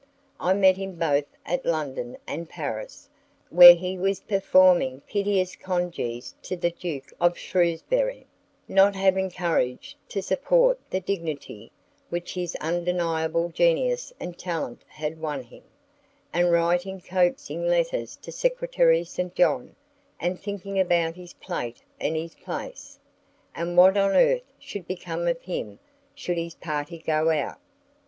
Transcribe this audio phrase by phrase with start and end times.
[0.39, 3.07] I met him both at London and Paris,
[3.51, 8.25] where he was performing piteous congees to the Duke of Shrewsbury,
[8.67, 11.71] not having courage to support the dignity
[12.09, 15.61] which his undeniable genius and talent had won him,
[16.33, 19.35] and writing coaxing letters to Secretary St.
[19.35, 19.75] John,
[20.19, 22.97] and thinking about his plate and his place,
[23.53, 25.77] and what on earth should become of him
[26.15, 27.59] should his party go out.